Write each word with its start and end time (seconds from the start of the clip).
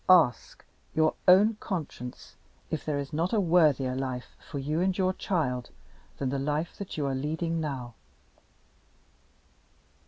"Ask 0.09 0.65
your 0.95 1.13
own 1.27 1.57
conscience 1.59 2.35
if 2.71 2.83
there 2.83 2.97
is 2.97 3.13
not 3.13 3.33
a 3.33 3.39
worthier 3.39 3.95
life 3.95 4.35
for 4.49 4.57
you 4.57 4.81
and 4.81 4.97
your 4.97 5.13
child 5.13 5.69
than 6.17 6.29
the 6.29 6.39
life 6.39 6.75
that 6.79 6.97
you 6.97 7.05
are 7.05 7.13
leading 7.13 7.59
now." 7.61 7.93